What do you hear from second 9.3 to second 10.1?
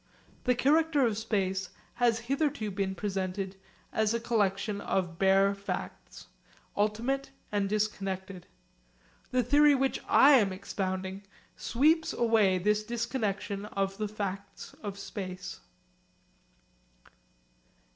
theory which